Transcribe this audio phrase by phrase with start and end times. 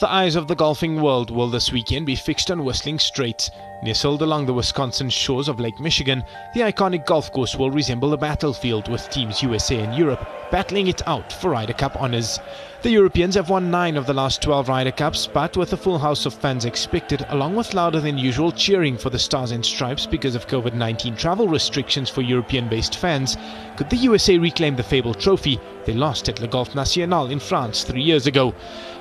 [0.00, 3.50] The eyes of the golfing world will this weekend be fixed on Whistling Straits.
[3.82, 6.24] Nestled along the Wisconsin shores of Lake Michigan,
[6.54, 11.06] the iconic golf course will resemble a battlefield with teams USA and Europe battling it
[11.06, 12.40] out for Ryder Cup honours.
[12.80, 15.98] The Europeans have won nine of the last 12 Ryder Cups, but with a full
[15.98, 20.06] house of fans expected, along with louder than usual cheering for the Stars and Stripes
[20.06, 23.36] because of COVID 19 travel restrictions for European based fans,
[23.76, 27.84] could the USA reclaim the fabled trophy they lost at Le Golf National in France
[27.84, 28.54] three years ago?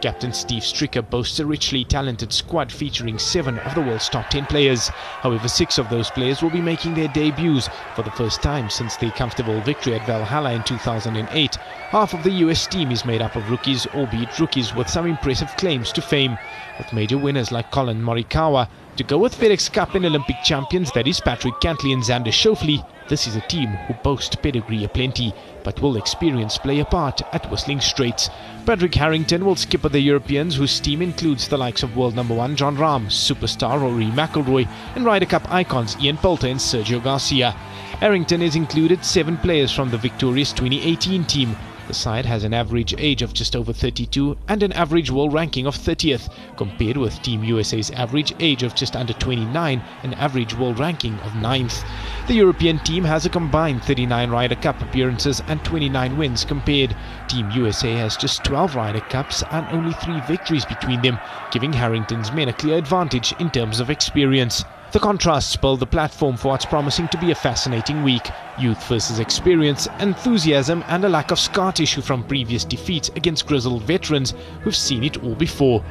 [0.00, 4.44] Captain Steve Stricker boasts a richly talented squad featuring seven of the world's top 10
[4.46, 4.88] players.
[5.22, 8.96] However, six of those players will be making their debuts for the first time since
[8.96, 11.56] the comfortable victory at Valhalla in 2008.
[11.56, 15.56] Half of the US team is made up of rookies, albeit rookies with some impressive
[15.56, 16.36] claims to fame,
[16.76, 18.68] with major winners like Collin Morikawa.
[18.96, 22.86] To go with FedEx Cup and Olympic champions, that is Patrick Cantlay and Xander Schauffele,
[23.08, 27.50] this is a team who boast pedigree aplenty, but will experience play a part at
[27.50, 28.30] Whistling Straits.
[28.64, 32.54] Padraig Harrington will skipper the Europeans, whose team includes the likes of world number one
[32.54, 37.50] Jon Rahm, superstar Rory McIlroy, and Ryder Cup icons Ian Poulter and Sergio Garcia.
[37.98, 42.94] Harrington has included seven players from the victorious 2018 team, the side has an average
[42.96, 47.44] age of just over 32 and an average world ranking of 30th, compared with Team
[47.44, 51.84] USA's average age of just under 29 and average world ranking of 9th.
[52.26, 56.96] The European team has a combined 39 Ryder Cup appearances and 29 wins compared.
[57.28, 61.18] Team USA has just 12 Ryder Cups and only 3 victories between them,
[61.50, 64.64] giving Harrington's men a clear advantage in terms of experience.
[64.92, 68.30] The contrasts build the platform for what's promising to be a fascinating week.
[68.60, 73.82] Youth versus experience, enthusiasm, and a lack of scar tissue from previous defeats against grizzled
[73.82, 75.84] veterans who've seen it all before.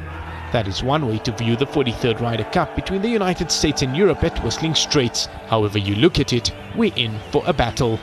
[0.54, 3.98] That is one way to view the 43rd Ryder Cup between the United States and
[3.98, 5.26] Europe at Whistling Straits.
[5.48, 8.00] However you look at it, we're in for a battle.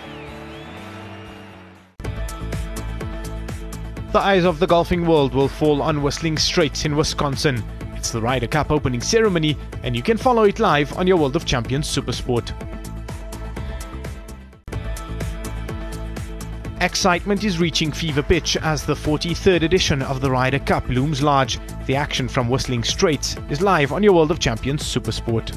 [4.11, 7.63] The eyes of the golfing world will fall on Whistling Straits in Wisconsin.
[7.95, 11.37] It's the Ryder Cup opening ceremony, and you can follow it live on your World
[11.37, 12.53] of Champions Supersport.
[16.83, 21.59] Excitement is reaching fever pitch as the 43rd edition of the Ryder Cup looms large.
[21.85, 25.55] The action from Whistling Straits is live on your World of Champions Supersport.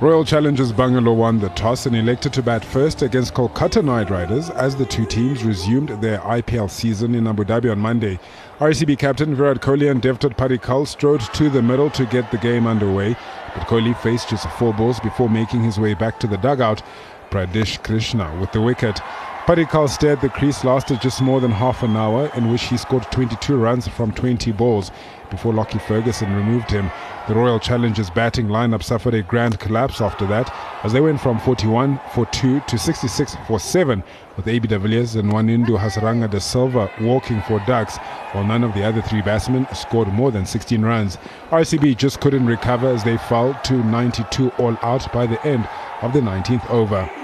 [0.00, 4.48] Royal Challengers Bangalore won the toss and elected to bat first against Kolkata Knight Riders
[4.50, 8.20] as the two teams resumed their IPL season in Abu Dhabi on Monday.
[8.60, 12.68] RCB captain Virat Kohli and Devdutt Padikkal strode to the middle to get the game
[12.68, 13.16] underway,
[13.58, 16.82] but Kohli faced just four balls before making his way back to the dugout.
[17.30, 19.00] Prasidh Krishna with the wicket.
[19.46, 23.02] Padikkal stared the crease lasted just more than half an hour in which he scored
[23.10, 24.90] 22 runs from 20 balls
[25.30, 26.90] before Lockie Ferguson removed him.
[27.28, 30.50] The Royal Challengers batting lineup suffered a grand collapse after that
[30.82, 34.02] as they went from 41 for 2 to 66 for 7
[34.38, 37.98] with AB de Villiers and Wanindu Hasaranga de Silva walking for ducks
[38.32, 41.18] while none of the other three batsmen scored more than 16 runs.
[41.50, 45.68] RCB just couldn't recover as they fell to 92 all out by the end
[46.00, 47.17] of the 19th over.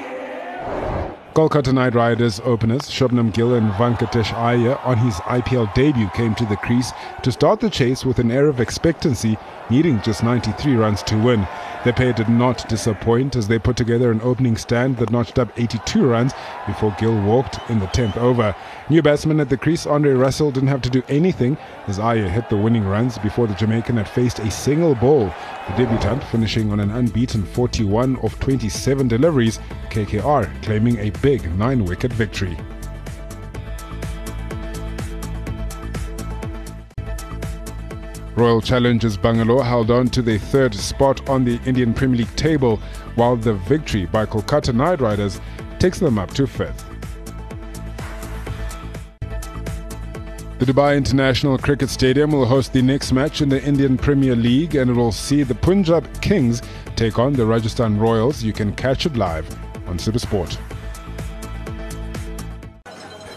[1.34, 6.46] Kolkata Knight Riders openers Shubman Gill and Venkatesh Iyer on his IPL debut came to
[6.46, 6.92] the crease
[7.24, 9.36] to start the chase with an air of expectancy,
[9.68, 11.44] needing just 93 runs to win.
[11.92, 16.06] Pair did not disappoint as they put together an opening stand that notched up 82
[16.06, 16.32] runs
[16.66, 18.56] before Gill walked in the 10th over.
[18.88, 22.48] New batsman at the crease, Andre Russell, didn't have to do anything as Iyer hit
[22.48, 25.26] the winning runs before the Jamaican had faced a single ball.
[25.68, 29.58] The debutant finishing on an unbeaten 41 of 27 deliveries,
[29.90, 32.56] KKR claiming a big 9 wicket victory.
[38.36, 42.78] Royal Challengers Bangalore held on to their third spot on the Indian Premier League table,
[43.14, 45.40] while the victory by Kolkata Knight Riders
[45.78, 46.84] takes them up to fifth.
[50.58, 54.76] The Dubai International Cricket Stadium will host the next match in the Indian Premier League
[54.76, 56.62] and it will see the Punjab Kings
[56.96, 58.42] take on the Rajasthan Royals.
[58.42, 59.48] You can catch it live
[59.86, 60.56] on Supersport.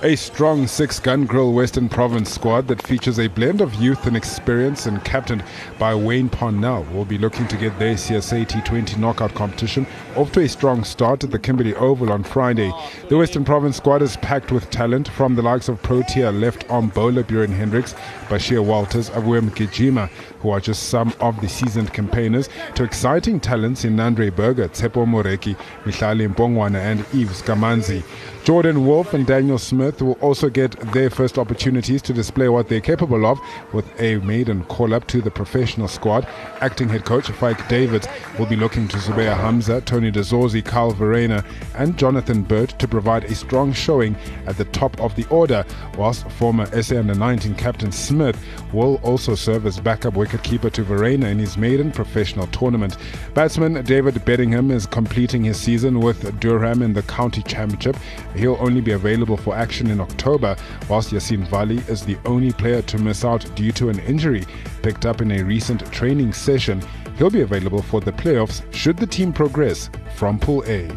[0.03, 4.15] A strong six gun grill Western Province squad that features a blend of youth and
[4.15, 5.43] experience and captained
[5.79, 10.41] by Wayne Parnell will be looking to get their CSA T20 knockout competition off to
[10.41, 12.71] a strong start at the Kimberley Oval on Friday.
[13.09, 16.89] The Western Province squad is packed with talent from the likes of Protea left arm
[16.89, 17.95] bowler Beuran Hendricks,
[18.27, 20.09] Bashir Walters, Aviwe Mgijima,
[20.41, 25.07] who are just some of the seasoned campaigners, to exciting talents in Nandre Burger, Tshepo
[25.07, 28.03] Moreki, Mihlali Mpongwana and Yves Kamanzi.
[28.43, 32.81] Jordan Wolf and Daniel Smith Will also get their first opportunities to display what they're
[32.81, 33.39] capable of
[33.73, 36.27] with a maiden call up to the professional squad.
[36.61, 38.07] Acting head coach Faiek Davids
[38.37, 41.43] will be looking to Zubayr Hamza, Tony De Zorzi, Kyle Verreynne,
[41.75, 45.63] and Jonathan Bird to provide a strong showing at the top of the order,
[45.97, 48.43] whilst former SA Under 19 captain Smith
[48.73, 52.97] will also serve as backup wicketkeeper to Verreynne in his maiden professional tournament.
[53.33, 57.95] Batsman David Bedingham is completing his season with Durham in the county championship.
[58.35, 60.55] He'll only be available for action in October,
[60.89, 64.43] whilst Yaseen Vallie is the only player to miss out due to an injury
[64.81, 66.81] picked up in a recent training session.
[67.19, 70.89] He'll be available for the playoffs should the team progress from Pool A.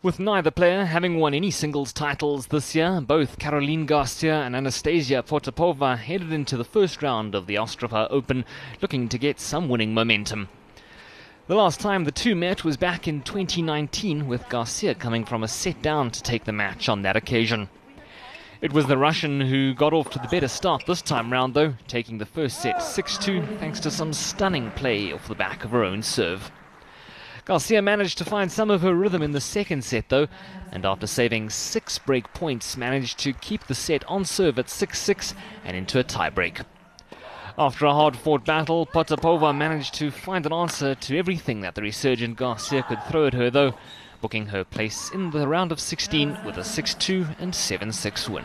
[0.00, 5.24] With neither player having won any singles titles this year, both Caroline Garcia and Anastasia
[5.26, 8.44] Potapova headed into the first round of the Ostrava Open
[8.80, 10.48] looking to get some winning momentum.
[11.48, 15.48] The last time the two met was back in 2019, with Garcia coming from a
[15.48, 17.70] set down to take the match on that occasion.
[18.60, 21.72] It was the Russian who got off to the better start this time round, though,
[21.86, 25.70] taking the first set 6 2 thanks to some stunning play off the back of
[25.70, 26.50] her own serve.
[27.46, 30.28] Garcia managed to find some of her rhythm in the second set, though,
[30.70, 34.98] and after saving six break points, managed to keep the set on serve at 6
[34.98, 35.34] 6
[35.64, 36.62] and into a tiebreak.
[37.60, 41.82] After a hard fought battle, Potapova managed to find an answer to everything that the
[41.82, 43.74] resurgent Garcia could throw at her, though,
[44.20, 48.28] booking her place in the round of 16 with a 6 2 and 7 6
[48.28, 48.44] win.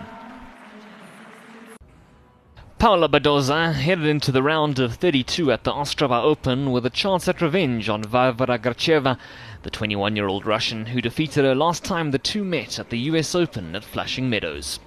[2.80, 7.28] Paula Badosa headed into the round of 32 at the Ostrava Open with a chance
[7.28, 9.20] at revenge on Varvara Gracheva,
[9.62, 13.00] the 21 year old Russian who defeated her last time the two met at the
[13.12, 14.80] US Open at Flushing Meadows.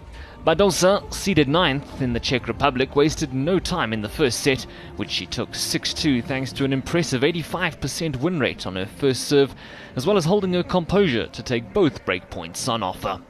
[0.47, 4.65] Badosa, seeded ninth in the Czech Republic, wasted no time in the first set,
[4.95, 9.25] which she took 6 2 thanks to an impressive 85% win rate on her first
[9.25, 9.57] serve,
[9.97, 13.21] as well as holding her composure to take both break points on offer.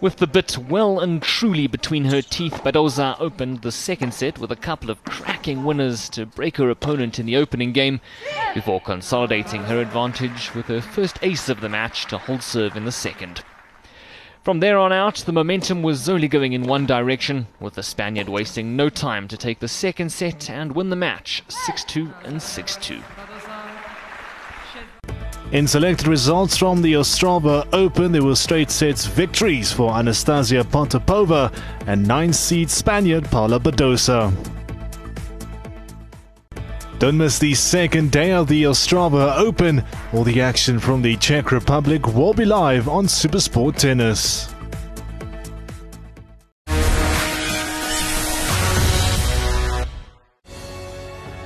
[0.00, 4.50] With the bit well and truly between her teeth, Badosa opened the second set with
[4.50, 8.00] a couple of cracking winners to break her opponent in the opening game,
[8.54, 12.86] before consolidating her advantage with her first ace of the match to hold serve in
[12.86, 13.44] the second.
[14.44, 18.28] From there on out, the momentum was only going in one direction, with the Spaniard
[18.28, 22.42] wasting no time to take the second set and win the match 6 2 and
[22.42, 23.00] 6 2.
[25.52, 31.50] In selected results from the Ostrava Open, there were straight sets victories for Anastasia Potapova
[31.86, 34.30] and nine-seed Spaniard Paula Badosa.
[37.00, 39.82] Don't miss the second day of the Ostrava Open.
[40.12, 44.48] All the action from the Czech Republic will be live on Supersport Tennis.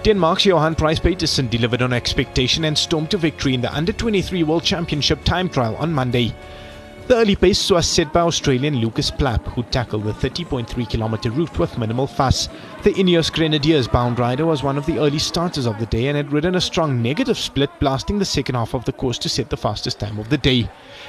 [0.04, 4.64] Denmark's Johan Price-Pejtersen delivered on expectation and stormed to victory in the Under 23 World
[4.64, 6.34] Championship time trial on Monday.
[7.08, 11.58] The early pace was set by Australian Lucas Plapp, who tackled the 30.3 kilometre route
[11.58, 12.50] with minimal fuss.
[12.82, 16.19] The Ineos Grenadiers bound rider was one of the early starters of the day and
[16.19, 19.49] had ridden a strong negative split, blasting the second half of the course to set
[19.49, 20.69] the fastest time of the day.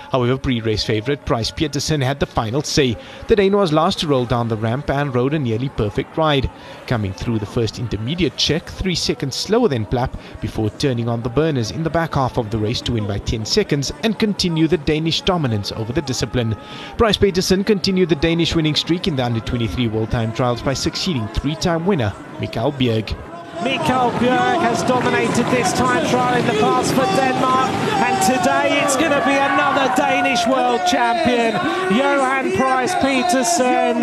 [0.10, 2.96] However, pre-race favourite Price-Pejtersen had the final say.
[3.28, 6.50] The Dane was last to roll down the ramp and rode a nearly perfect ride,
[6.88, 11.30] coming through the first intermediate check three seconds slower than Plapp before turning on the
[11.30, 14.68] burners in the back half of the race to win by 10 seconds and continue
[14.68, 16.55] the Danish dominance over the discipline.
[16.98, 21.27] Price-Pejtersen continued the Danish winning streak in the under 23 World Time Trials by succeeding
[21.29, 23.15] three-time winner Mikael Bjerg.
[23.63, 27.69] Mikael Bjerg has dominated this time trial in the past for Denmark,
[28.08, 31.53] and today it's going to be another Danish world champion,
[31.93, 34.00] Johan Price-Pejtersen,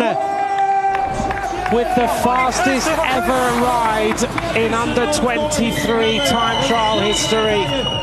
[1.73, 4.21] with the fastest ever ride
[4.55, 7.96] in under 23 time trial history.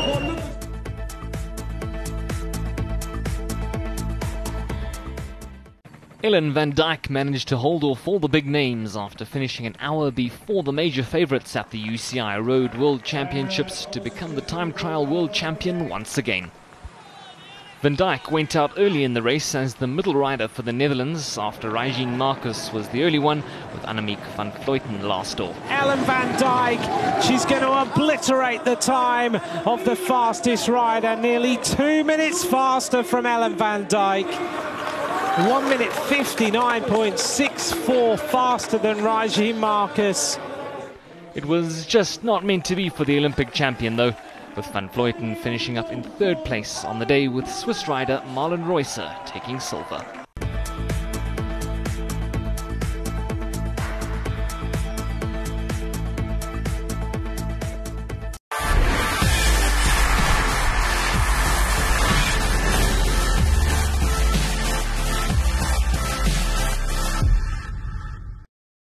[6.25, 10.09] Ellen van Dijk managed to hold off all the big names after finishing an hour
[10.09, 15.05] before the major favourites at the UCI Road World Championships to become the time trial
[15.05, 16.49] world champion once again.
[17.83, 21.37] Van Dijk went out early in the race as the middle rider for the Netherlands
[21.37, 25.55] after Riejanne Markus was the early one with Annemiek van Vleuten last off.
[25.69, 29.35] Ellen van Dijk, she's going to obliterate the time
[29.67, 34.84] of the fastest rider, nearly two minutes faster from Ellen van Dijk.
[35.35, 40.39] 1 minute 59.64 faster than Riejanne Markus.
[41.33, 44.15] It was just not meant to be for the Olympic champion, though,
[44.55, 48.63] with Van Vleuten finishing up in third place on the day with Swiss rider Marlen
[48.63, 50.24] Reusser taking silver.